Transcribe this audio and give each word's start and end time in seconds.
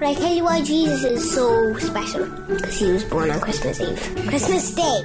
But 0.00 0.08
I 0.08 0.14
tell 0.14 0.32
you 0.32 0.44
why 0.44 0.62
Jesus 0.62 1.04
is 1.04 1.34
so 1.34 1.76
special. 1.76 2.24
Because 2.48 2.78
he 2.78 2.90
was 2.90 3.04
born 3.04 3.30
on 3.30 3.38
Christmas 3.38 3.78
Eve. 3.84 4.00
Christmas 4.26 4.74
Day. 4.74 5.04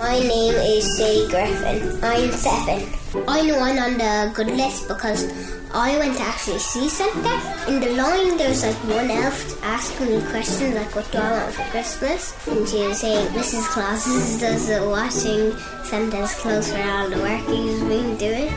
My 0.00 0.18
name 0.20 0.54
is 0.56 0.88
Shay 0.96 1.28
Griffin. 1.28 2.02
I'm 2.02 2.32
seven. 2.32 2.80
I 3.28 3.42
know 3.42 3.60
I'm 3.60 3.76
on 3.76 3.98
the 4.00 4.32
good 4.32 4.46
list 4.46 4.88
because 4.88 5.28
I 5.74 5.98
went 5.98 6.16
to 6.16 6.22
actually 6.22 6.60
see 6.60 6.88
Santa. 6.88 7.36
In 7.68 7.80
the 7.80 7.90
line, 7.92 8.38
there 8.38 8.48
was 8.48 8.64
like 8.64 8.80
one 8.88 9.10
elf 9.10 9.62
asking 9.62 10.16
me 10.16 10.22
questions 10.32 10.76
like, 10.76 10.96
"What 10.96 11.12
do 11.12 11.18
I 11.18 11.30
want 11.36 11.52
for 11.52 11.68
Christmas?" 11.68 12.32
And 12.48 12.66
she 12.66 12.88
was 12.88 13.04
saying, 13.04 13.28
"Mrs. 13.36 13.68
Claus 13.68 14.08
does 14.40 14.66
the 14.66 14.80
washing 14.88 15.52
Santa's 15.84 16.32
clothes 16.40 16.72
for 16.72 16.80
all 16.80 17.10
the 17.10 17.20
work 17.20 17.44
he's 17.52 17.80
been 17.84 18.16
doing." 18.16 18.48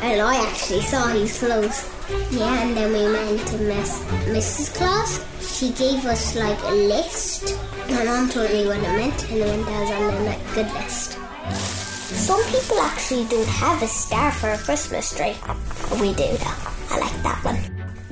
And 0.00 0.20
I 0.20 0.36
actually 0.46 0.82
saw 0.82 1.08
his 1.08 1.38
clothes. 1.38 1.90
Yeah, 2.30 2.62
and 2.62 2.76
then 2.76 2.92
we 2.92 3.02
went 3.12 3.46
to 3.48 3.58
Miss 3.58 3.98
Mrs. 4.30 4.74
Claus. 4.76 5.20
She 5.40 5.72
gave 5.72 6.06
us 6.06 6.36
like 6.36 6.60
a 6.62 6.70
list. 6.70 7.58
My 7.90 8.04
mom 8.04 8.28
told 8.28 8.50
me 8.50 8.66
what 8.66 8.78
it 8.78 8.82
meant, 8.82 9.30
and 9.30 9.38
it 9.38 9.46
went 9.46 9.68
I 9.68 9.80
was 9.80 9.90
on 9.90 10.24
the 10.24 10.36
good 10.54 10.72
list. 10.74 11.18
Some 11.50 12.42
people 12.44 12.80
actually 12.80 13.26
don't 13.26 13.48
have 13.48 13.82
a 13.82 13.86
star 13.86 14.30
for 14.32 14.50
a 14.50 14.58
Christmas 14.58 15.16
tree. 15.16 15.36
We 16.00 16.14
do 16.14 16.30
though. 16.36 16.60
I 16.90 16.98
like 17.00 17.22
that 17.22 17.40
one. 17.44 17.58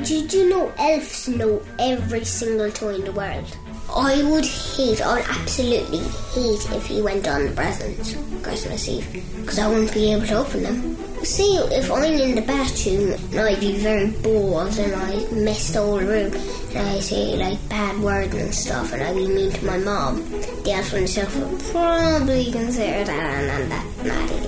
Did 0.04 0.32
you 0.32 0.50
know 0.50 0.72
elves 0.78 1.28
know 1.28 1.62
every 1.78 2.24
single 2.24 2.70
toy 2.70 2.96
in 2.96 3.04
the 3.04 3.12
world? 3.12 3.56
I 3.96 4.22
would 4.24 4.44
hate, 4.44 5.00
I 5.00 5.14
would 5.14 5.24
absolutely 5.24 6.00
hate 6.34 6.70
if 6.76 6.86
he 6.86 7.00
went 7.00 7.26
on 7.26 7.46
the 7.46 7.52
presents 7.52 8.14
Christmas 8.42 8.86
Eve 8.88 9.24
because 9.40 9.58
I 9.58 9.68
wouldn't 9.68 9.94
be 9.94 10.12
able 10.12 10.26
to 10.26 10.36
open 10.36 10.62
them. 10.64 10.96
See, 11.24 11.56
if 11.56 11.90
I'm 11.90 12.04
in 12.04 12.34
the 12.34 12.42
bathroom 12.42 13.12
and 13.32 13.40
I'd 13.40 13.58
be 13.58 13.78
very 13.78 14.10
bored 14.10 14.76
and 14.78 14.94
I 14.94 15.30
mess 15.32 15.72
the 15.72 15.80
whole 15.80 15.98
room 15.98 16.30
and 16.74 16.88
I 16.88 17.00
say 17.00 17.36
like 17.36 17.68
bad 17.70 17.98
words 18.00 18.34
and 18.34 18.54
stuff 18.54 18.92
and 18.92 19.02
I'd 19.02 19.16
be 19.16 19.26
mean 19.26 19.50
to 19.50 19.64
my 19.64 19.78
mom, 19.78 20.28
the 20.30 20.72
elf 20.72 20.90
himself 20.90 21.34
would 21.34 21.58
probably 21.72 22.52
consider 22.52 23.02
that 23.04 23.60
on 23.60 23.68
that 23.70 23.86
naughty. 24.04 24.46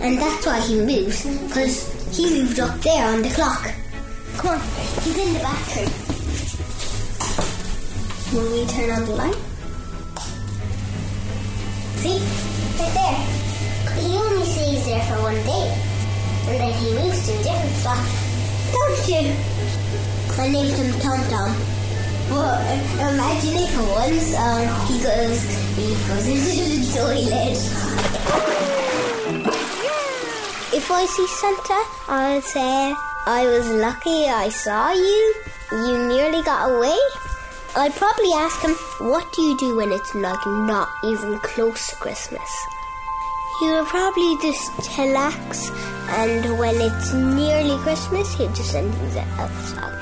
And 0.00 0.18
that's 0.18 0.46
why 0.46 0.60
he 0.60 0.80
moves 0.80 1.26
because 1.46 2.16
he 2.16 2.42
moved 2.42 2.58
up 2.58 2.80
there 2.80 3.06
on 3.06 3.20
the 3.20 3.28
clock. 3.28 3.70
Come 4.38 4.58
on, 4.58 4.60
he's 5.02 5.18
in 5.18 5.34
the 5.34 5.40
bathroom. 5.40 6.05
Will 8.36 8.52
we 8.52 8.66
turn 8.66 8.90
on 8.90 9.06
the 9.06 9.16
light? 9.16 9.40
See? 12.04 12.20
Right 12.76 12.92
there. 12.92 13.16
He 13.96 14.12
only 14.12 14.44
stays 14.44 14.84
there 14.84 15.00
for 15.08 15.22
one 15.22 15.40
day. 15.48 15.72
And 16.44 16.60
then 16.60 16.72
he 16.76 16.92
moves 17.00 17.24
to 17.24 17.32
a 17.32 17.42
different 17.42 17.76
spot. 17.80 18.04
Don't 18.76 19.08
you? 19.08 19.32
I 20.36 20.48
named 20.52 20.76
him 20.76 20.92
Tom 21.00 21.24
Tom. 21.32 21.48
Well, 22.28 22.60
imagine 23.08 23.56
if 23.56 23.72
once 23.88 24.36
um, 24.36 24.68
he 24.84 25.00
goes 25.00 25.40
he 25.80 25.96
goes 26.04 26.26
into 26.36 26.60
the 26.60 26.92
toilet. 26.92 27.56
If 30.76 30.90
I 30.90 31.06
see 31.06 31.26
Santa, 31.40 31.80
I'll 32.06 32.42
say 32.42 32.94
I 33.26 33.46
was 33.46 33.66
lucky 33.70 34.28
I 34.28 34.50
saw 34.50 34.92
you. 34.92 35.34
You 35.72 36.06
nearly 36.06 36.42
got 36.42 36.70
away. 36.70 36.98
I'd 37.78 37.94
probably 37.94 38.32
ask 38.32 38.62
him, 38.62 38.70
what 39.06 39.30
do 39.34 39.42
you 39.42 39.58
do 39.58 39.76
when 39.76 39.92
it's 39.92 40.14
like 40.14 40.46
not 40.46 40.88
even 41.04 41.38
close 41.40 41.90
to 41.90 41.96
Christmas? 41.96 42.66
He 43.60 43.68
would 43.68 43.84
probably 43.84 44.34
just 44.40 44.72
relax 44.98 45.68
and 46.08 46.58
when 46.58 46.74
it's 46.76 47.12
nearly 47.12 47.76
Christmas 47.82 48.32
he'll 48.32 48.50
just 48.54 48.72
send 48.72 48.94
his 48.94 49.16
elves 49.16 49.74
out. 49.74 49.92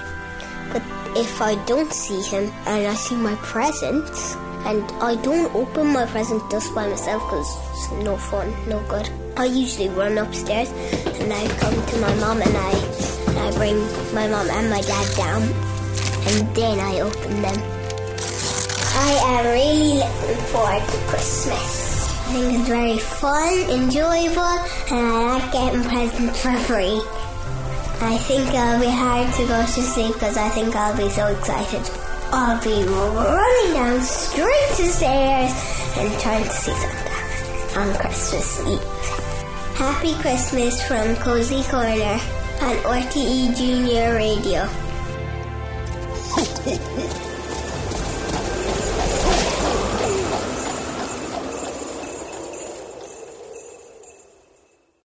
But 0.70 0.82
if 1.18 1.42
I 1.42 1.56
don't 1.64 1.92
see 1.92 2.22
him 2.22 2.44
and 2.66 2.86
I 2.86 2.94
see 2.94 3.16
my 3.16 3.34
presents 3.42 4.36
and 4.66 4.84
I 5.02 5.16
don't 5.16 5.52
open 5.52 5.88
my 5.88 6.06
present 6.06 6.48
just 6.52 6.72
by 6.76 6.86
myself 6.86 7.24
because 7.24 7.58
it's 7.70 7.90
no 8.04 8.16
fun, 8.16 8.54
no 8.68 8.86
good. 8.86 9.10
I 9.36 9.46
usually 9.46 9.88
run 9.88 10.16
upstairs 10.16 10.70
and 10.70 11.32
I 11.32 11.48
come 11.58 11.74
to 11.74 11.96
my 11.98 12.14
mom 12.22 12.40
and 12.40 12.56
I, 12.56 12.70
and 13.30 13.36
I 13.36 13.50
bring 13.58 13.80
my 14.14 14.28
mom 14.28 14.48
and 14.48 14.70
my 14.70 14.80
dad 14.80 15.16
down 15.16 15.74
and 16.26 16.56
then 16.56 16.78
I 16.80 17.00
open 17.00 17.42
them. 17.42 17.58
I 18.96 19.10
am 19.26 19.46
really 19.46 19.98
looking 19.98 20.44
forward 20.52 20.82
to 20.88 20.96
Christmas. 21.08 21.84
I 22.26 22.32
think 22.32 22.58
it's 22.58 22.68
very 22.68 22.98
fun, 22.98 23.52
enjoyable, 23.68 24.56
and 24.90 25.06
I 25.06 25.38
like 25.38 25.52
getting 25.52 25.82
presents 25.82 26.40
for 26.40 26.56
free. 26.64 27.00
I 28.00 28.16
think 28.18 28.48
it'll 28.48 28.80
be 28.80 28.90
hard 28.90 29.32
to 29.34 29.46
go 29.46 29.60
to 29.60 29.82
sleep 29.82 30.14
because 30.14 30.36
I 30.36 30.48
think 30.50 30.74
I'll 30.74 30.96
be 30.96 31.08
so 31.10 31.26
excited. 31.26 31.82
I'll 32.32 32.62
be 32.64 32.82
running 32.84 33.74
down 33.74 34.00
straight 34.00 34.70
to 34.76 34.86
stairs 34.88 35.52
and 35.96 36.20
trying 36.20 36.44
to 36.44 36.50
see 36.50 36.72
Santa 36.72 37.80
on 37.80 37.94
Christmas 37.94 38.60
Eve. 38.66 38.80
Happy 39.76 40.14
Christmas 40.22 40.82
from 40.86 41.14
Cozy 41.16 41.62
Corner 41.64 42.18
on 42.62 42.76
RTE 42.84 43.56
Junior 43.56 44.14
Radio. 44.14 44.68
Uh, 46.66 46.70
uh. 46.98 47.33